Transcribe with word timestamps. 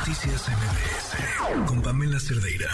Noticias 0.00 0.48
MBS 0.48 1.68
con 1.68 1.82
Pamela 1.82 2.18
Cerdeira. 2.18 2.70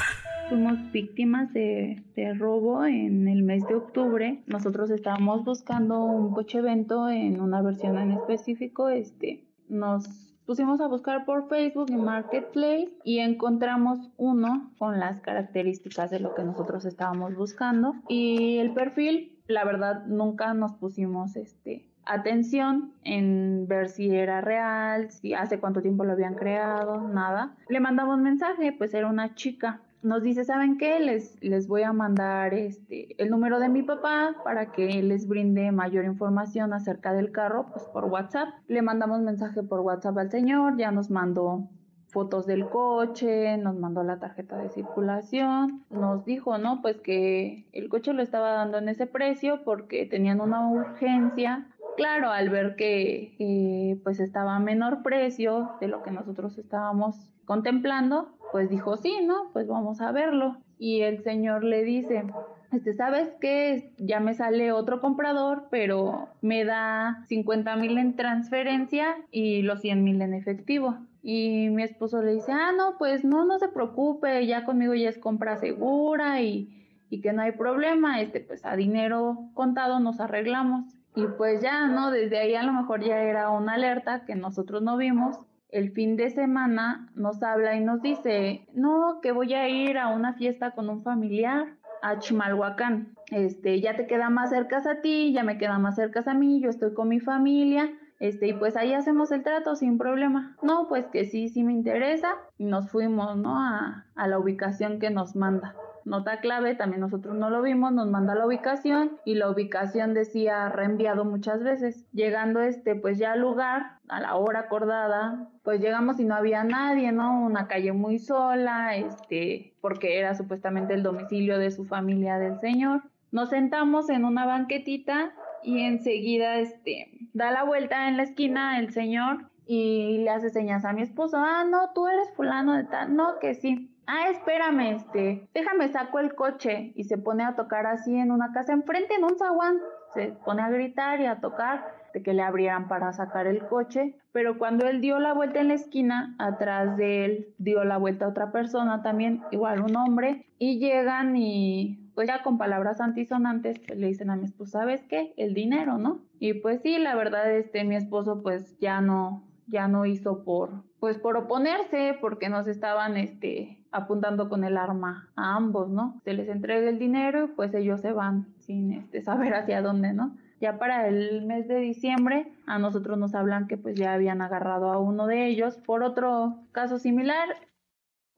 Fuimos 0.49 0.93
víctimas 0.93 1.53
de, 1.53 2.05
de, 2.15 2.35
robo 2.35 2.85
en 2.85 3.27
el 3.27 3.43
mes 3.43 3.67
de 3.67 3.75
octubre. 3.75 4.45
Nosotros 4.47 4.91
estábamos 4.91 5.45
buscando 5.45 6.05
un 6.05 6.33
coche 6.33 6.59
evento 6.59 7.09
en 7.09 7.41
una 7.41 7.63
versión 7.63 7.99
en 7.99 8.13
específico. 8.13 8.89
Este, 8.91 9.45
nos 9.69 10.07
pusimos 10.47 10.81
a 10.81 10.87
buscar 10.87 11.25
por 11.25 11.49
Facebook 11.49 11.87
y 11.89 11.97
Marketplace 11.97 12.91
y 13.03 13.19
encontramos 13.19 13.99
uno 14.17 14.71
con 14.79 15.01
las 15.01 15.21
características 15.21 16.13
de 16.13 16.21
lo 16.21 16.33
que 16.33 16.45
nosotros 16.45 16.85
estábamos 16.85 17.35
buscando. 17.35 17.97
Y 18.09 18.59
el 18.59 18.73
perfil, 18.73 19.37
la 19.49 19.65
verdad, 19.65 20.07
nunca 20.07 20.55
nos 20.55 20.75
pusimos 20.75 21.35
este 21.35 21.89
atención 22.07 22.93
en 23.05 23.67
ver 23.69 23.89
si 23.89 24.15
era 24.15 24.41
real, 24.41 25.11
si 25.11 25.35
hace 25.35 25.59
cuánto 25.61 25.83
tiempo 25.83 26.05
lo 26.05 26.13
habían 26.13 26.35
creado, 26.35 27.09
nada. 27.09 27.55
Le 27.69 27.81
mandamos 27.81 28.19
mensaje, 28.19 28.73
pues 28.73 28.95
era 28.95 29.09
una 29.09 29.35
chica. 29.35 29.81
Nos 30.03 30.23
dice, 30.23 30.45
¿saben 30.45 30.79
qué? 30.79 31.01
Les, 31.01 31.37
les 31.43 31.67
voy 31.67 31.83
a 31.83 31.93
mandar 31.93 32.55
este, 32.55 33.21
el 33.21 33.29
número 33.29 33.59
de 33.59 33.69
mi 33.69 33.83
papá 33.83 34.37
para 34.45 34.71
que 34.71 35.03
les 35.03 35.27
brinde 35.27 35.73
mayor 35.73 36.05
información 36.05 36.73
acerca 36.73 37.13
del 37.13 37.33
carro, 37.33 37.67
pues 37.73 37.85
por 37.87 38.05
WhatsApp. 38.05 38.49
Le 38.69 38.83
mandamos 38.83 39.21
mensaje 39.21 39.63
por 39.63 39.81
WhatsApp 39.81 40.17
al 40.19 40.31
señor, 40.31 40.77
ya 40.77 40.93
nos 40.93 41.11
mandó 41.11 41.69
fotos 42.17 42.47
del 42.47 42.69
coche, 42.69 43.59
nos 43.59 43.77
mandó 43.77 44.03
la 44.03 44.19
tarjeta 44.19 44.57
de 44.57 44.71
circulación, 44.71 45.85
nos 45.91 46.25
dijo, 46.25 46.57
¿no? 46.57 46.81
Pues 46.81 46.99
que 47.01 47.67
el 47.73 47.91
coche 47.91 48.15
lo 48.15 48.23
estaba 48.23 48.53
dando 48.53 48.79
en 48.79 48.89
ese 48.89 49.07
precio 49.07 49.63
porque 49.65 50.07
tenían 50.07 50.41
una 50.41 50.67
urgencia 50.67 51.67
claro, 51.97 52.31
al 52.31 52.51
ver 52.51 52.77
que 52.77 53.99
pues 54.05 54.21
estaba 54.21 54.57
a 54.57 54.61
menor 54.61 55.03
precio 55.03 55.71
de 55.81 55.89
lo 55.89 56.03
que 56.03 56.11
nosotros 56.11 56.57
estábamos 56.59 57.17
contemplando, 57.45 58.37
pues 58.53 58.71
dijo, 58.71 58.97
sí, 58.97 59.21
¿no? 59.25 59.51
Pues 59.53 59.67
vamos 59.67 60.01
a 60.01 60.13
verlo. 60.13 60.59
Y 60.79 61.03
el 61.03 61.23
señor 61.23 61.65
le 61.65 61.83
dice, 61.83 62.25
este, 62.73 62.95
¿sabes 62.95 63.31
qué? 63.41 63.93
Ya 63.99 64.21
me 64.21 64.35
sale 64.35 64.73
otro 64.73 65.01
comprador, 65.01 65.69
pero 65.71 66.29
me 66.43 66.65
da 66.65 67.25
50 67.29 67.77
mil 67.77 67.97
en 67.99 68.17
transferencia 68.17 69.17
y 69.31 69.63
los 69.63 69.81
100 69.81 70.05
mil 70.05 70.21
en 70.21 70.35
efectivo. 70.35 70.97
Y 71.23 71.71
mi 71.71 71.83
esposo 71.83 72.23
le 72.23 72.35
dice, 72.35 72.53
ah, 72.53 72.73
no, 72.77 72.99
pues 72.99 73.25
no, 73.25 73.45
no 73.45 73.59
se 73.59 73.69
preocupe, 73.69 74.47
ya 74.47 74.65
conmigo 74.65 74.95
ya 74.95 75.09
es 75.09 75.19
compra 75.19 75.57
segura 75.57 76.41
y, 76.43 76.69
y 77.11 77.21
que 77.21 77.33
no 77.33 77.43
hay 77.43 77.53
problema, 77.53 78.21
este, 78.21 78.41
pues 78.41 78.65
a 78.65 78.77
dinero 78.77 79.51
contado 79.55 79.99
nos 79.99 80.21
arreglamos. 80.21 80.85
Y 81.17 81.27
pues 81.39 81.63
ya, 81.63 81.87
¿no? 81.89 82.11
Desde 82.11 82.39
ahí 82.39 82.55
a 82.55 82.63
lo 82.63 82.75
mejor 82.75 83.03
ya 83.03 83.23
era 83.23 83.49
una 83.49 83.73
alerta 83.73 84.27
que 84.27 84.35
nosotros 84.35 84.83
no 84.83 84.99
vimos. 84.99 85.41
El 85.71 85.91
fin 85.93 86.17
de 86.17 86.29
semana 86.29 87.11
nos 87.15 87.43
habla 87.43 87.75
y 87.75 87.81
nos 87.81 88.03
dice, 88.03 88.67
no, 88.75 89.21
que 89.23 89.33
voy 89.33 89.55
a 89.55 89.67
ir 89.67 89.97
a 89.97 90.09
una 90.09 90.35
fiesta 90.35 90.73
con 90.73 90.91
un 90.91 91.03
familiar 91.03 91.69
a 92.03 92.19
Chimalhuacán. 92.19 93.15
Este, 93.31 93.81
ya 93.81 93.97
te 93.97 94.07
queda 94.07 94.29
más 94.29 94.51
cerca 94.51 94.79
a 94.79 95.01
ti, 95.01 95.33
ya 95.33 95.43
me 95.43 95.57
queda 95.57 95.79
más 95.79 95.97
cerca 95.97 96.23
a 96.27 96.35
mí, 96.35 96.61
yo 96.61 96.69
estoy 96.69 96.93
con 96.93 97.09
mi 97.09 97.19
familia. 97.19 97.91
Este, 98.21 98.49
y 98.49 98.53
pues 98.53 98.77
ahí 98.77 98.93
hacemos 98.93 99.33
el 99.33 99.43
trato 99.43 99.75
sin 99.75 99.97
problema. 99.97 100.55
No, 100.63 100.87
pues 100.87 101.07
que 101.07 101.25
sí, 101.25 101.49
sí 101.49 101.63
me 101.65 101.73
interesa. 101.73 102.29
Y 102.59 102.67
nos 102.67 102.91
fuimos, 102.91 103.39
¿no? 103.39 103.59
A, 103.59 104.05
a 104.15 104.29
la 104.29 104.39
ubicación 104.39 104.99
que 104.99 105.09
nos 105.09 105.35
manda 105.35 105.75
nota 106.07 106.39
clave, 106.41 106.75
también 106.75 107.01
nosotros 107.01 107.35
no 107.37 107.51
lo 107.51 107.61
vimos, 107.61 107.93
nos 107.93 108.09
manda 108.09 108.35
la 108.35 108.47
ubicación 108.47 109.19
y 109.25 109.35
la 109.35 109.51
ubicación 109.51 110.15
decía 110.15 110.69
reenviado 110.69 111.25
muchas 111.25 111.63
veces. 111.63 112.07
Llegando 112.13 112.63
este, 112.63 112.95
pues 112.95 113.19
ya 113.19 113.33
al 113.33 113.41
lugar, 113.41 113.99
a 114.09 114.21
la 114.21 114.37
hora 114.37 114.61
acordada, 114.61 115.49
pues 115.65 115.81
llegamos 115.81 116.19
y 116.21 116.25
no 116.25 116.37
había 116.37 116.65
nadie, 116.65 117.13
¿no? 117.13 117.45
Una 117.45 117.67
calle 117.67 117.93
muy 117.93 118.19
sola, 118.19 118.97
este, 118.97 119.75
porque 119.81 120.19
era 120.19 120.35
supuestamente 120.35 120.95
el 120.95 121.03
domicilio 121.03 121.59
de 121.59 121.73
su 121.73 121.85
familia 121.85 122.39
del 122.39 122.61
señor. 122.61 123.03
Nos 123.33 123.51
sentamos 123.51 124.09
en 124.09 124.25
una 124.25 124.47
banquetita 124.47 125.33
y 125.65 125.81
enseguida, 125.81 126.57
este, 126.59 127.11
da 127.35 127.51
la 127.51 127.65
vuelta 127.65 128.09
en 128.09 128.17
la 128.17 128.23
esquina 128.23 128.79
el 128.79 128.93
señor 128.93 129.51
y 129.67 130.19
le 130.19 130.31
hace 130.31 130.51
señas 130.51 130.85
a 130.85 130.93
mi 130.93 131.03
esposo, 131.03 131.39
ah, 131.39 131.65
no, 131.69 131.91
tú 131.93 132.07
eres 132.07 132.33
fulano 132.37 132.75
de 132.75 132.85
tal, 132.85 133.17
no, 133.17 133.41
que 133.41 133.55
sí 133.55 133.91
ah, 134.07 134.31
espérame, 134.31 134.97
este, 134.97 135.49
déjame 135.55 135.89
saco 135.89 136.19
el 136.19 136.35
coche 136.35 136.93
y 136.95 137.05
se 137.05 137.19
pone 137.19 137.45
a 137.45 137.57
tocar 137.57 137.87
así 137.87 138.17
en 138.17 138.31
una 138.31 138.53
casa 138.53 138.73
enfrente, 138.73 139.15
en 139.15 139.25
un 139.25 139.37
zaguán, 139.37 139.79
se 140.15 140.29
pone 140.45 140.63
a 140.63 140.71
gritar 140.71 141.21
y 141.21 141.27
a 141.27 141.41
tocar 141.41 141.85
de 142.15 142.23
que 142.23 142.33
le 142.33 142.43
abrieran 142.43 142.89
para 142.89 143.13
sacar 143.13 143.47
el 143.47 143.67
coche, 143.67 144.17
pero 144.33 144.59
cuando 144.59 144.87
él 144.87 145.01
dio 145.01 145.19
la 145.19 145.35
vuelta 145.35 145.61
en 145.61 145.69
la 145.69 145.75
esquina, 145.75 146.35
atrás 146.39 146.97
de 146.97 147.25
él 147.25 147.55
dio 147.59 147.85
la 147.85 147.99
vuelta 147.99 148.29
otra 148.29 148.53
persona 148.53 149.03
también, 149.03 149.43
igual 149.51 149.83
un 149.83 149.97
hombre, 149.97 150.47
y 150.59 150.79
llegan 150.79 151.37
y 151.37 152.11
pues 152.15 152.29
ya 152.29 152.43
con 152.43 152.57
palabras 152.57 153.01
antisonantes 153.03 153.79
pues, 153.79 153.99
le 153.99 154.07
dicen 154.07 154.31
a 154.31 154.37
mi 154.37 154.47
esposa, 154.47 154.81
¿sabes 154.81 155.03
qué? 155.05 155.35
El 155.37 155.53
dinero, 155.53 155.99
¿no? 155.99 156.23
Y 156.39 156.55
pues 156.55 156.81
sí, 156.81 156.99
la 156.99 157.15
verdad, 157.15 157.55
este, 157.55 157.85
mi 157.85 157.97
esposo 157.97 158.43
pues 158.43 158.79
ya 158.79 159.03
no, 159.03 159.45
ya 159.67 159.89
no 159.89 160.07
hizo 160.07 160.45
por, 160.45 160.85
pues 161.01 161.19
por 161.19 161.37
oponerse, 161.37 162.17
porque 162.21 162.49
nos 162.49 162.67
estaban, 162.67 163.17
este, 163.17 163.85
apuntando 163.91 164.49
con 164.49 164.65
el 164.65 164.77
arma 164.77 165.31
a 165.37 165.57
ambos, 165.57 165.89
¿no? 165.89 166.21
Se 166.25 166.35
les 166.35 166.49
entrega 166.49 166.89
el 166.89 166.99
dinero 166.99 167.45
y 167.45 167.49
pues 167.49 167.75
ellos 167.75 168.01
se 168.01 168.13
van 168.13 168.55
sin 168.59 168.93
este, 168.93 169.23
saber 169.23 169.55
hacia 169.55 169.83
dónde, 169.83 170.13
¿no? 170.13 170.37
Ya 170.61 170.79
para 170.79 171.09
el 171.09 171.45
mes 171.45 171.69
de 171.69 171.79
diciembre 171.79 172.53
a 172.67 172.79
nosotros 172.79 173.19
nos 173.19 173.35
hablan 173.35 173.69
que 173.69 173.77
pues 173.77 173.95
ya 173.95 174.15
habían 174.15 174.41
agarrado 174.41 174.91
a 174.91 174.99
uno 174.99 175.27
de 175.27 175.47
ellos 175.47 175.77
por 175.77 176.03
otro 176.03 176.59
caso 176.73 176.99
similar. 176.99 177.57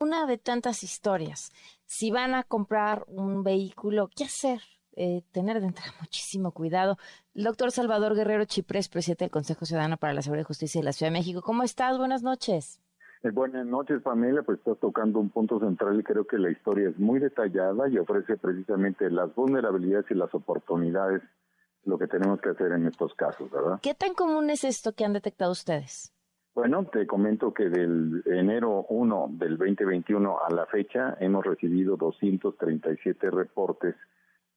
Una 0.00 0.26
de 0.26 0.38
tantas 0.38 0.82
historias. 0.82 1.52
Si 1.86 2.10
van 2.10 2.34
a 2.34 2.44
comprar 2.44 3.04
un 3.08 3.42
vehículo, 3.42 4.10
¿qué 4.14 4.24
hacer? 4.24 4.60
Eh, 4.96 5.22
tener 5.30 5.60
de 5.60 5.72
muchísimo 6.00 6.50
cuidado. 6.52 6.98
Doctor 7.44 7.70
Salvador 7.70 8.16
Guerrero 8.16 8.44
Chiprés, 8.46 8.88
presidente 8.88 9.24
del 9.24 9.30
Consejo 9.30 9.64
Ciudadano 9.64 9.96
para 9.96 10.12
la 10.12 10.22
Seguridad 10.22 10.42
y 10.42 10.48
Justicia 10.48 10.80
de 10.80 10.84
la 10.84 10.92
Ciudad 10.92 11.12
de 11.12 11.18
México. 11.18 11.40
¿Cómo 11.40 11.62
estás? 11.62 11.96
Buenas 11.96 12.24
noches. 12.24 12.80
Eh, 13.22 13.30
buenas 13.30 13.64
noches, 13.64 14.02
familia. 14.02 14.42
Pues 14.42 14.58
estás 14.58 14.76
tocando 14.80 15.20
un 15.20 15.30
punto 15.30 15.60
central 15.60 16.00
y 16.00 16.02
creo 16.02 16.26
que 16.26 16.36
la 16.36 16.50
historia 16.50 16.88
es 16.88 16.98
muy 16.98 17.20
detallada 17.20 17.88
y 17.88 17.96
ofrece 17.96 18.36
precisamente 18.38 19.08
las 19.08 19.32
vulnerabilidades 19.36 20.10
y 20.10 20.14
las 20.14 20.34
oportunidades, 20.34 21.22
lo 21.84 21.96
que 21.96 22.08
tenemos 22.08 22.40
que 22.40 22.48
hacer 22.48 22.72
en 22.72 22.88
estos 22.88 23.14
casos, 23.14 23.48
¿verdad? 23.52 23.78
¿Qué 23.80 23.94
tan 23.94 24.14
común 24.14 24.50
es 24.50 24.64
esto 24.64 24.92
que 24.94 25.04
han 25.04 25.12
detectado 25.12 25.52
ustedes? 25.52 26.12
Bueno, 26.56 26.86
te 26.86 27.06
comento 27.06 27.54
que 27.54 27.68
del 27.68 28.20
enero 28.26 28.84
1 28.88 29.28
del 29.34 29.58
2021 29.58 30.38
a 30.44 30.52
la 30.52 30.66
fecha 30.66 31.16
hemos 31.20 31.46
recibido 31.46 31.96
237 31.96 33.30
reportes 33.30 33.94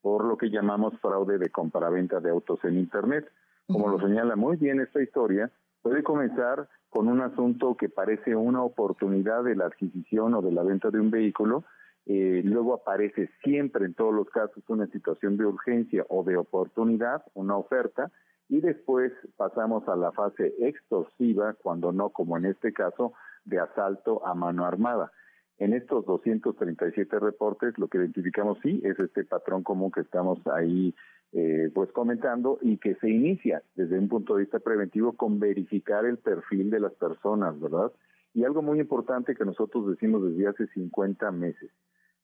por 0.02 0.26
lo 0.26 0.38
que 0.38 0.50
llamamos 0.50 0.94
fraude 1.00 1.38
de 1.38 1.50
compraventa 1.50 2.20
de 2.20 2.30
autos 2.30 2.64
en 2.64 2.78
Internet. 2.78 3.30
Como 3.68 3.88
lo 3.88 4.00
señala 4.00 4.36
muy 4.36 4.58
bien 4.58 4.80
esta 4.80 5.02
historia, 5.02 5.50
puede 5.82 6.04
comenzar 6.04 6.68
con 6.90 7.08
un 7.08 7.22
asunto 7.22 7.76
que 7.76 7.90
parece 7.90 8.36
una 8.36 8.64
oportunidad 8.64 9.44
de 9.44 9.56
la 9.56 9.66
adquisición 9.66 10.34
o 10.34 10.42
de 10.42 10.52
la 10.52 10.64
venta 10.64 10.90
de 10.90 11.00
un 11.00 11.10
vehículo, 11.10 11.64
eh, 12.06 12.42
luego 12.44 12.74
aparece 12.74 13.30
siempre 13.44 13.86
en 13.86 13.94
todos 13.94 14.14
los 14.14 14.30
casos 14.30 14.64
una 14.68 14.88
situación 14.88 15.38
de 15.38 15.46
urgencia 15.46 16.06
o 16.10 16.24
de 16.24 16.36
oportunidad, 16.36 17.24
una 17.34 17.56
oferta, 17.56 18.12
y 18.50 18.60
después 18.60 19.14
pasamos 19.38 19.88
a 19.88 19.96
la 19.96 20.12
fase 20.12 20.54
extorsiva, 20.60 21.54
cuando 21.62 21.92
no, 21.94 22.10
como 22.10 22.38
en 22.38 22.46
este 22.46 22.74
caso, 22.74 23.14
de 23.46 23.60
asalto 23.60 24.26
a 24.28 24.34
mano 24.34 24.66
armada. 24.66 25.12
En 25.62 25.74
estos 25.74 26.04
237 26.08 27.20
reportes, 27.20 27.78
lo 27.78 27.88
que 27.88 28.00
identificamos 28.00 28.58
sí 28.64 28.82
es 28.84 28.98
este 28.98 29.24
patrón 29.26 29.62
común 29.62 29.92
que 29.92 30.02
estamos 30.02 30.40
ahí 30.48 30.96
eh, 31.34 31.70
pues 31.72 31.92
comentando 31.92 32.58
y 32.64 32.78
que 32.78 32.96
se 32.96 33.08
inicia 33.08 33.62
desde 33.76 34.00
un 34.00 34.10
punto 34.10 34.34
de 34.34 34.42
vista 34.42 34.58
preventivo 34.58 35.14
con 35.14 35.40
verificar 35.40 36.04
el 36.06 36.18
perfil 36.18 36.72
de 36.72 36.80
las 36.80 36.94
personas, 36.94 37.60
¿verdad? 37.60 37.92
Y 38.34 38.44
algo 38.44 38.64
muy 38.64 38.80
importante 38.80 39.36
que 39.36 39.46
nosotros 39.46 39.88
decimos 39.88 40.24
desde 40.24 40.48
hace 40.48 40.66
50 40.66 41.30
meses. 41.30 41.70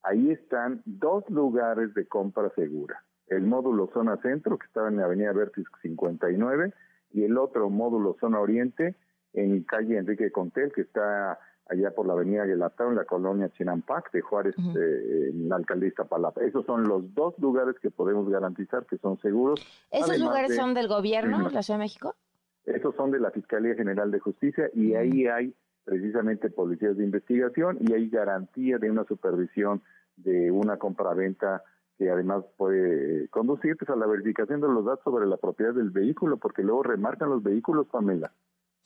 Ahí 0.02 0.32
están 0.32 0.82
dos 0.86 1.24
lugares 1.30 1.94
de 1.94 2.08
compra 2.08 2.50
segura. 2.56 3.04
El 3.28 3.44
módulo 3.44 3.92
zona 3.94 4.18
centro, 4.24 4.58
que 4.58 4.66
estaba 4.66 4.88
en 4.88 4.98
la 4.98 5.06
avenida 5.06 5.32
Vértiz 5.32 5.68
59, 5.84 6.74
y 7.12 7.24
el 7.24 7.38
otro 7.38 7.70
módulo 7.70 8.18
zona 8.20 8.40
oriente, 8.40 8.96
en 9.34 9.62
calle 9.62 10.00
Enrique 10.00 10.32
Contel, 10.32 10.72
que 10.74 10.82
está 10.82 11.38
allá 11.70 11.92
por 11.92 12.08
la 12.08 12.14
avenida 12.14 12.46
Guelatao, 12.46 12.90
en 12.90 12.96
la 12.96 13.06
colonia 13.06 13.50
Chinampac 13.50 14.12
de 14.12 14.22
Juárez, 14.22 14.56
eh, 14.58 15.30
en 15.32 15.50
la 15.50 15.58
alcaldía 15.58 15.90
Iztapalapa. 15.90 16.42
Esos 16.42 16.66
son 16.66 16.88
los 16.88 17.14
dos 17.14 17.38
lugares 17.40 17.76
que 17.82 17.92
podemos 17.92 18.30
garantizar 18.30 18.86
que 18.86 18.98
son 18.98 19.20
seguros. 19.20 19.60
¿Esos 19.92 20.20
lugares 20.20 20.56
son 20.56 20.74
del 20.74 20.88
gobierno, 20.88 21.48
de 21.48 21.52
la 21.52 21.62
Ciudad 21.62 21.80
de 21.80 21.84
México? 21.84 22.16
Esos 22.66 22.96
son 22.96 23.12
de 23.12 23.20
la 23.20 23.32
Fiscalía 23.32 23.76
General 23.76 24.12
de 24.12 24.20
Justicia 24.20 24.70
y 24.74 24.94
ahí 24.96 25.28
hay 25.28 25.56
precisamente 25.86 26.50
policías 26.50 26.98
de 26.98 27.04
investigación 27.06 27.78
y 27.80 27.94
hay 27.94 28.10
garantía 28.10 28.78
de 28.78 28.92
una 28.92 29.06
supervisión 29.06 29.82
de 30.18 30.52
una 30.52 30.78
compraventa 30.78 31.64
que 31.98 32.10
además 32.10 32.44
puede 32.58 33.28
conducir 33.30 33.78
pues, 33.78 33.90
a 33.90 33.96
la 33.96 34.06
verificación 34.06 34.62
de 34.62 34.68
los 34.68 34.86
datos 34.86 35.04
sobre 35.04 35.26
la 35.26 35.38
propiedad 35.38 35.74
del 35.74 35.90
vehículo, 35.90 36.38
porque 36.38 36.62
luego 36.62 36.84
remarcan 36.84 37.30
los 37.30 37.42
vehículos, 37.42 37.88
Pamela. 37.88 38.32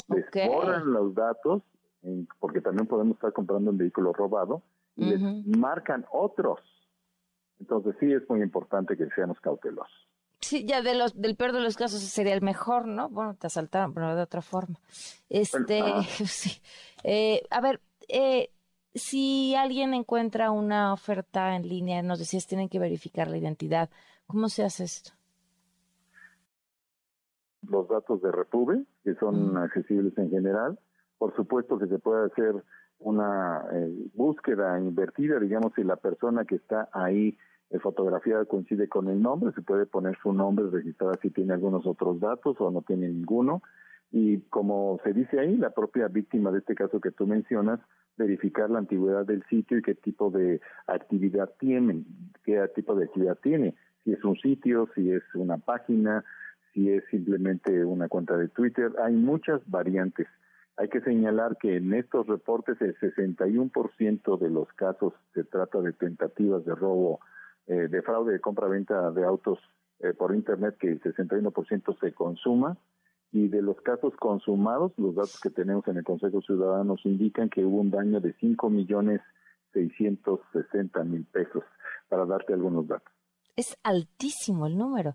Les 0.10 0.26
borran 0.48 0.92
los 0.94 1.14
datos 1.16 1.64
porque 2.40 2.62
también 2.62 2.88
podemos 2.88 3.16
estar 3.16 3.34
comprando 3.34 3.72
un 3.72 3.78
vehículo 3.78 4.14
robado 4.14 4.64
y 4.96 5.06
les 5.06 5.22
marcan 5.46 6.06
otros. 6.12 6.60
Entonces 7.60 7.96
sí 8.00 8.12
es 8.12 8.28
muy 8.30 8.42
importante 8.42 8.98
que 8.98 9.08
seamos 9.16 9.40
cautelosos. 9.40 10.08
Sí, 10.40 10.66
ya 10.66 10.82
de 10.82 10.96
los, 10.96 11.20
del 11.22 11.36
peor 11.36 11.54
de 11.54 11.62
los 11.62 11.78
casos 11.78 12.02
sería 12.02 12.34
el 12.34 12.42
mejor, 12.42 12.88
¿no? 12.88 13.10
Bueno, 13.10 13.36
te 13.36 13.46
asaltaron, 13.46 13.94
pero 13.94 14.16
de 14.16 14.24
otra 14.24 14.42
forma. 14.42 14.80
Este, 15.30 15.84
sí. 16.26 16.60
Eh, 17.04 17.44
a 17.52 17.62
ver, 17.62 17.80
eh, 18.08 18.50
si 18.96 19.56
alguien 19.56 19.94
encuentra 19.94 20.50
una 20.50 20.94
oferta 20.94 21.56
en 21.56 21.68
línea, 21.68 22.02
nos 22.02 22.18
decías, 22.18 22.48
tienen 22.48 22.70
que 22.70 22.80
verificar 22.80 23.28
la 23.28 23.38
identidad. 23.38 23.90
¿Cómo 24.26 24.50
se 24.50 24.64
hace 24.64 24.86
esto? 24.86 25.12
Los 27.70 27.88
datos 27.88 28.22
de 28.24 28.32
Repube, 28.32 28.84
que 29.04 29.14
son 29.16 29.56
accesibles 29.58 30.18
en 30.18 30.32
general. 30.32 30.80
Por 31.22 31.36
supuesto 31.36 31.78
que 31.78 31.86
se 31.86 32.00
puede 32.00 32.26
hacer 32.26 32.64
una 32.98 33.64
eh, 33.74 34.10
búsqueda 34.16 34.80
invertida, 34.80 35.40
digamos, 35.40 35.72
si 35.76 35.84
la 35.84 35.98
persona 35.98 36.46
que 36.46 36.56
está 36.56 36.90
ahí 36.94 37.38
fotografía 37.80 38.44
coincide 38.46 38.90
con 38.90 39.08
el 39.08 39.22
nombre, 39.22 39.52
se 39.54 39.62
puede 39.62 39.86
poner 39.86 40.18
su 40.24 40.34
nombre, 40.34 40.66
registrar 40.72 41.20
si 41.22 41.30
tiene 41.30 41.54
algunos 41.54 41.86
otros 41.86 42.20
datos 42.20 42.56
o 42.60 42.72
no 42.72 42.82
tiene 42.82 43.08
ninguno. 43.08 43.62
Y 44.12 44.40
como 44.50 45.00
se 45.04 45.14
dice 45.14 45.40
ahí, 45.40 45.58
la 45.58 45.70
propia 45.70 46.08
víctima 46.08 46.50
de 46.50 46.58
este 46.58 46.74
caso 46.74 47.00
que 47.00 47.12
tú 47.12 47.28
mencionas, 47.28 47.80
verificar 48.18 48.72
la 48.72 48.80
antigüedad 48.80 49.24
del 49.24 49.44
sitio 49.44 49.78
y 49.78 49.84
qué 49.84 49.94
tipo 49.94 50.32
de 50.32 50.60
actividad 50.88 51.52
tiene, 51.60 52.04
qué 52.44 52.68
tipo 52.74 52.96
de 52.96 53.06
actividad 53.06 53.38
tiene, 53.44 53.76
si 54.04 54.14
es 54.14 54.24
un 54.24 54.38
sitio, 54.38 54.90
si 54.96 55.12
es 55.12 55.22
una 55.36 55.60
página, 55.60 56.26
si 56.74 56.90
es 56.90 57.04
simplemente 57.12 57.86
una 57.86 58.08
cuenta 58.10 58.36
de 58.38 58.48
Twitter, 58.48 58.92
hay 59.04 59.14
muchas 59.14 59.62
variantes. 59.70 60.26
Hay 60.82 60.90
que 60.90 61.02
señalar 61.02 61.58
que 61.58 61.78
en 61.78 61.94
estos 61.94 62.26
reportes 62.26 62.82
el 62.82 62.98
61% 62.98 64.40
de 64.40 64.50
los 64.50 64.68
casos 64.74 65.14
se 65.32 65.44
trata 65.44 65.80
de 65.80 65.94
tentativas 65.94 66.66
de 66.66 66.74
robo 66.74 67.20
eh, 67.68 67.88
de 67.88 68.02
fraude 68.02 68.34
de 68.34 68.42
compra-venta 68.42 69.12
de 69.12 69.24
autos 69.24 69.60
eh, 70.00 70.14
por 70.14 70.34
Internet 70.34 70.78
que 70.80 70.94
el 70.94 71.00
61% 71.00 72.00
se 72.00 72.14
consuma 72.14 72.80
y 73.32 73.48
de 73.48 73.62
los 73.62 73.80
casos 73.82 74.16
consumados, 74.16 74.92
los 74.98 75.14
datos 75.14 75.40
que 75.40 75.52
tenemos 75.52 75.88
en 75.88 75.98
el 75.98 76.04
Consejo 76.04 76.42
Ciudadano 76.42 76.96
indican 77.04 77.52
que 77.52 77.64
hubo 77.64 77.80
un 77.80 77.92
daño 77.92 78.20
de 78.20 78.34
5 78.40 78.68
millones 78.72 79.22
660 79.74 81.04
mil 81.04 81.26
pesos, 81.26 81.64
para 82.10 82.26
darte 82.26 82.54
algunos 82.54 82.88
datos. 82.88 83.14
Es 83.56 83.78
altísimo 83.84 84.66
el 84.66 84.80
número. 84.80 85.14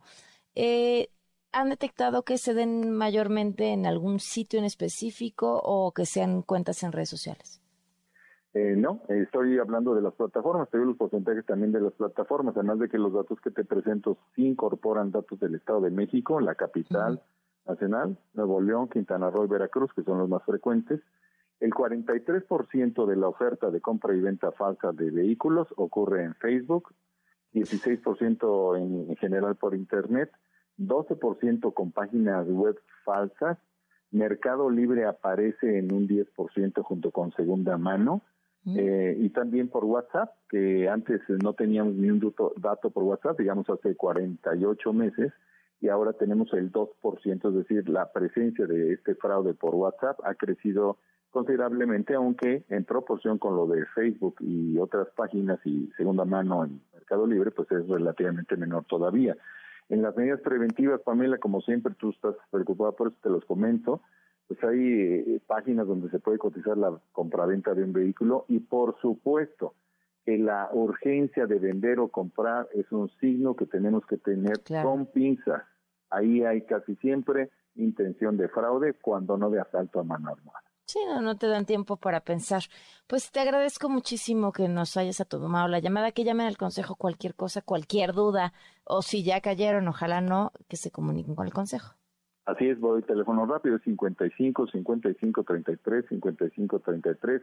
Eh, 0.54 1.08
¿Han 1.52 1.70
detectado 1.70 2.22
que 2.22 2.38
se 2.38 2.54
den 2.54 2.93
mayormente 2.93 3.72
en 3.72 3.87
algún 3.87 4.20
sitio 4.20 4.58
en 4.58 4.64
específico 4.64 5.60
o 5.62 5.93
que 5.93 6.06
sean 6.06 6.43
cuentas 6.43 6.82
en 6.82 6.93
redes 6.93 7.08
sociales? 7.08 7.62
Eh, 8.58 8.75
no, 8.75 9.02
estoy 9.08 9.58
hablando 9.58 9.94
de 9.94 10.00
las 10.00 10.14
plataformas, 10.14 10.70
te 10.70 10.78
doy 10.78 10.87
los 10.87 10.96
porcentajes 10.96 11.44
también 11.44 11.72
de 11.72 11.81
las 11.82 11.93
plataformas, 11.93 12.56
además 12.56 12.78
de 12.78 12.88
que 12.88 12.96
los 12.96 13.12
datos 13.12 13.38
que 13.43 13.50
te 13.50 13.64
presento 13.64 14.16
sí 14.34 14.46
incorporan 14.46 15.10
datos 15.10 15.38
del 15.38 15.56
Estado 15.56 15.82
de 15.82 15.90
México, 15.90 16.40
la 16.40 16.54
capital 16.54 17.22
nacional, 17.66 18.19
Nuevo 18.32 18.62
León, 18.62 18.88
Quintana 18.88 19.28
Roo 19.28 19.44
y 19.44 19.48
Veracruz, 19.48 19.93
que 19.94 20.04
son 20.04 20.19
los 20.19 20.31
más 20.31 20.43
frecuentes. 20.44 21.02
El 21.60 21.70
43% 21.72 23.06
de 23.06 23.16
la 23.16 23.28
oferta 23.28 23.70
de 23.70 23.82
compra 23.82 24.14
y 24.14 24.20
venta 24.20 24.52
falsa 24.52 24.93
de 24.93 25.10
vehículos 25.10 25.69
ocurre 25.76 26.25
en 26.25 26.34
Facebook, 26.37 26.94
16% 27.52 28.78
en 28.78 29.16
general 29.16 29.56
por 29.56 29.75
Internet, 29.75 30.31
12% 30.78 31.73
con 31.75 31.93
páginas 31.93 32.46
web 32.49 32.78
falsas, 33.05 33.58
Mercado 34.11 34.70
Libre 34.70 35.05
aparece 35.05 35.78
en 35.78 35.93
un 35.93 36.08
10% 36.08 36.82
junto 36.82 37.11
con 37.11 37.32
segunda 37.32 37.76
mano, 37.76 38.23
eh, 38.75 39.17
y 39.20 39.28
también 39.28 39.69
por 39.69 39.84
WhatsApp, 39.84 40.34
que 40.49 40.88
antes 40.88 41.20
no 41.28 41.52
teníamos 41.52 41.94
ni 41.94 42.11
un 42.11 42.34
dato, 42.56 42.90
por 42.90 43.05
WhatsApp, 43.05 43.38
digamos 43.38 43.70
hace 43.70 43.94
48 43.94 44.93
meses, 44.93 45.32
y 45.81 45.88
ahora 45.88 46.14
tenemos 46.14 46.52
el 46.52 46.73
2%, 46.73 47.49
es 47.49 47.55
decir, 47.55 47.88
la 47.88 48.11
presencia 48.12 48.67
de 48.67 48.94
este 48.94 49.14
fraude 49.14 49.55
por 49.55 49.75
WhatsApp 49.76 50.19
ha 50.25 50.34
crecido 50.34 50.99
considerablemente, 51.31 52.14
aunque 52.14 52.64
en 52.69 52.84
proporción 52.84 53.38
con 53.38 53.55
lo 53.55 53.69
de 53.69 53.84
Facebook 53.94 54.37
y 54.40 54.79
otras 54.79 55.08
páginas 55.14 55.61
y 55.64 55.88
segunda 55.96 56.25
mano 56.25 56.64
en 56.64 56.81
Mercado 56.93 57.26
Libre, 57.26 57.52
pues 57.52 57.70
es 57.70 57.87
relativamente 57.87 58.56
menor 58.56 58.84
todavía. 58.87 59.37
En 59.88 60.02
las 60.02 60.16
medidas 60.16 60.40
preventivas, 60.40 61.00
Pamela, 61.02 61.38
como 61.38 61.60
siempre 61.60 61.94
tú 61.94 62.10
estás 62.10 62.34
preocupada 62.50 62.92
por 62.92 63.08
eso, 63.08 63.16
te 63.22 63.30
los 63.30 63.44
comento, 63.44 64.02
pues 64.48 64.62
hay 64.64 64.80
eh, 64.80 65.40
páginas 65.46 65.86
donde 65.86 66.10
se 66.10 66.18
puede 66.18 66.38
cotizar 66.38 66.76
la 66.76 67.00
compraventa 67.12 67.74
de 67.74 67.84
un 67.84 67.92
vehículo 67.92 68.44
y 68.48 68.60
por 68.60 68.98
supuesto 69.00 69.74
que 70.24 70.38
la 70.38 70.68
urgencia 70.72 71.46
de 71.46 71.58
vender 71.58 72.00
o 72.00 72.08
comprar 72.08 72.68
es 72.74 72.90
un 72.90 73.08
signo 73.20 73.54
que 73.54 73.66
tenemos 73.66 74.04
que 74.06 74.16
tener 74.16 74.60
con 74.82 75.06
pinzas. 75.06 75.62
Ahí 76.10 76.42
hay 76.42 76.62
casi 76.62 76.96
siempre 76.96 77.50
intención 77.76 78.36
de 78.36 78.48
fraude 78.48 78.94
cuando 78.94 79.38
no 79.38 79.50
de 79.50 79.60
asalto 79.60 80.00
a 80.00 80.04
mano 80.04 80.30
armada. 80.30 80.65
Sí, 80.86 81.00
no, 81.04 81.20
no 81.20 81.36
te 81.36 81.48
dan 81.48 81.66
tiempo 81.66 81.96
para 81.96 82.20
pensar. 82.20 82.62
Pues 83.08 83.32
te 83.32 83.40
agradezco 83.40 83.88
muchísimo 83.88 84.52
que 84.52 84.68
nos 84.68 84.96
hayas 84.96 85.20
tomado 85.28 85.66
la 85.66 85.80
llamada, 85.80 86.12
que 86.12 86.22
llamen 86.22 86.46
al 86.46 86.56
consejo 86.56 86.94
cualquier 86.94 87.34
cosa, 87.34 87.60
cualquier 87.60 88.12
duda, 88.12 88.52
o 88.84 89.02
si 89.02 89.24
ya 89.24 89.40
cayeron, 89.40 89.88
ojalá 89.88 90.20
no, 90.20 90.52
que 90.68 90.76
se 90.76 90.92
comuniquen 90.92 91.34
con 91.34 91.46
el 91.46 91.52
consejo. 91.52 91.96
Así 92.44 92.68
es, 92.68 92.78
voy 92.78 93.02
teléfono 93.02 93.44
rápido, 93.46 93.80
55 93.80 94.68
55 94.68 95.42
33 95.42 96.06
55 96.08 96.78
33. 96.78 97.42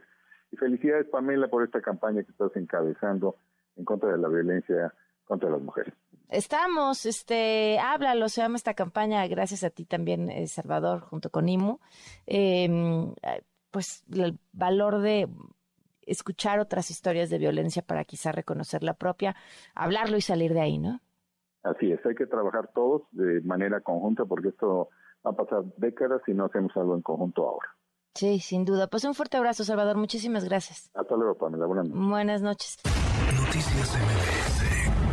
Y 0.52 0.56
felicidades, 0.56 1.06
Pamela, 1.08 1.48
por 1.48 1.62
esta 1.62 1.82
campaña 1.82 2.22
que 2.22 2.30
estás 2.30 2.56
encabezando 2.56 3.36
en 3.76 3.84
contra 3.84 4.12
de 4.12 4.18
la 4.18 4.28
violencia 4.28 4.94
contra 5.26 5.50
las 5.50 5.60
mujeres. 5.60 5.92
Estamos, 6.34 7.06
este, 7.06 7.78
háblalo, 7.78 8.28
se 8.28 8.40
llama 8.40 8.56
esta 8.56 8.74
campaña, 8.74 9.24
gracias 9.28 9.62
a 9.62 9.70
ti 9.70 9.84
también, 9.84 10.28
eh, 10.30 10.48
Salvador, 10.48 11.00
junto 11.00 11.30
con 11.30 11.48
IMU. 11.48 11.78
Em, 12.26 13.14
pues 13.70 14.04
el 14.12 14.38
valor 14.52 15.00
de 15.00 15.28
escuchar 16.02 16.58
otras 16.58 16.90
historias 16.90 17.30
de 17.30 17.38
violencia 17.38 17.82
para 17.82 18.04
quizá 18.04 18.32
reconocer 18.32 18.82
la 18.82 18.94
propia, 18.94 19.36
hablarlo 19.76 20.16
y 20.16 20.22
salir 20.22 20.54
de 20.54 20.60
ahí, 20.60 20.78
¿no? 20.78 21.00
Así 21.62 21.92
es, 21.92 22.04
hay 22.04 22.16
que 22.16 22.26
trabajar 22.26 22.70
todos 22.74 23.02
de 23.12 23.40
manera 23.42 23.80
conjunta 23.80 24.24
porque 24.24 24.48
esto 24.48 24.88
va 25.24 25.30
a 25.30 25.34
pasar 25.34 25.62
décadas 25.76 26.20
si 26.26 26.34
no 26.34 26.46
hacemos 26.46 26.76
algo 26.76 26.96
en 26.96 27.02
conjunto 27.02 27.48
ahora. 27.48 27.68
Sí, 28.14 28.40
sin 28.40 28.64
duda. 28.64 28.88
Pues 28.88 29.04
un 29.04 29.14
fuerte 29.14 29.36
abrazo, 29.36 29.64
Salvador. 29.64 29.96
Muchísimas 29.96 30.44
gracias. 30.44 30.90
Hasta 30.94 31.16
luego, 31.16 31.36
Pamela. 31.36 31.66
Buenas 31.66 31.88
noches. 31.88 32.08
Buenas 32.08 32.42
noches. 32.42 32.78
Noticias 33.40 33.96
MBS 33.96 35.03